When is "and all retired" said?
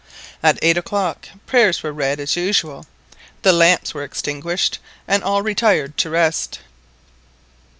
5.07-5.95